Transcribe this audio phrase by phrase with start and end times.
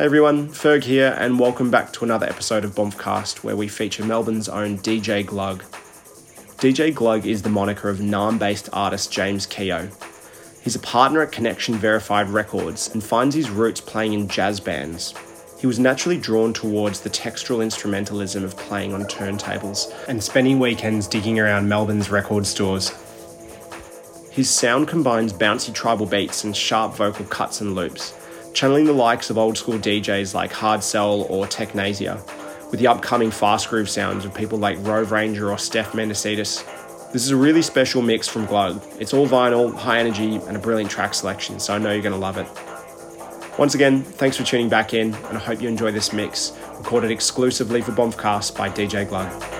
[0.00, 4.02] Hey everyone, Ferg here, and welcome back to another episode of Bombcast where we feature
[4.02, 5.62] Melbourne's own DJ Glug.
[6.56, 9.90] DJ Glug is the moniker of Naarm based artist James Keogh.
[10.62, 15.12] He's a partner at Connection Verified Records and finds his roots playing in jazz bands.
[15.60, 21.08] He was naturally drawn towards the textural instrumentalism of playing on turntables and spending weekends
[21.08, 22.90] digging around Melbourne's record stores.
[24.30, 28.14] His sound combines bouncy tribal beats and sharp vocal cuts and loops
[28.52, 32.16] channeling the likes of old school DJs like Hard Cell or Technasia,
[32.70, 36.64] with the upcoming fast groove sounds of people like Rove Ranger or Steph Mendicides.
[37.12, 38.82] This is a really special mix from Glug.
[38.98, 42.12] It's all vinyl, high energy, and a brilliant track selection, so I know you're going
[42.12, 42.46] to love it.
[43.58, 47.10] Once again, thanks for tuning back in, and I hope you enjoy this mix, recorded
[47.10, 49.59] exclusively for Bombcast by DJ Glug.